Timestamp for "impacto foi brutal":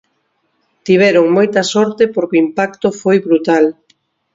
2.45-3.65